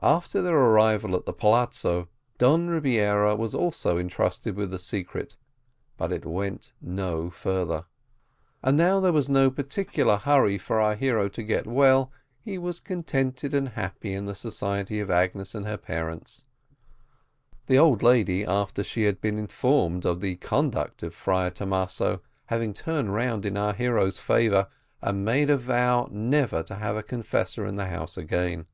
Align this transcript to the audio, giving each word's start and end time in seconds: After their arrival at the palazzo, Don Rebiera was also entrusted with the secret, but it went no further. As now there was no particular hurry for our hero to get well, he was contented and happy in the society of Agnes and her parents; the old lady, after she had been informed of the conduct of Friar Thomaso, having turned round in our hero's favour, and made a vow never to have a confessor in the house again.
After 0.00 0.40
their 0.40 0.56
arrival 0.56 1.14
at 1.14 1.26
the 1.26 1.32
palazzo, 1.34 2.08
Don 2.38 2.68
Rebiera 2.68 3.36
was 3.36 3.54
also 3.54 3.98
entrusted 3.98 4.56
with 4.56 4.70
the 4.70 4.78
secret, 4.78 5.36
but 5.98 6.10
it 6.10 6.24
went 6.24 6.72
no 6.80 7.28
further. 7.28 7.84
As 8.62 8.72
now 8.72 8.98
there 8.98 9.12
was 9.12 9.28
no 9.28 9.50
particular 9.50 10.16
hurry 10.16 10.56
for 10.56 10.80
our 10.80 10.94
hero 10.94 11.28
to 11.28 11.42
get 11.42 11.66
well, 11.66 12.10
he 12.40 12.56
was 12.56 12.80
contented 12.80 13.52
and 13.52 13.68
happy 13.68 14.14
in 14.14 14.24
the 14.24 14.34
society 14.34 15.00
of 15.00 15.10
Agnes 15.10 15.54
and 15.54 15.66
her 15.66 15.76
parents; 15.76 16.44
the 17.66 17.76
old 17.76 18.02
lady, 18.02 18.46
after 18.46 18.82
she 18.82 19.02
had 19.02 19.20
been 19.20 19.36
informed 19.38 20.06
of 20.06 20.22
the 20.22 20.36
conduct 20.36 21.02
of 21.02 21.12
Friar 21.12 21.50
Thomaso, 21.50 22.22
having 22.46 22.72
turned 22.72 23.12
round 23.12 23.44
in 23.44 23.58
our 23.58 23.74
hero's 23.74 24.18
favour, 24.18 24.68
and 25.02 25.26
made 25.26 25.50
a 25.50 25.58
vow 25.58 26.08
never 26.10 26.62
to 26.62 26.76
have 26.76 26.96
a 26.96 27.02
confessor 27.02 27.66
in 27.66 27.76
the 27.76 27.88
house 27.88 28.16
again. 28.16 28.64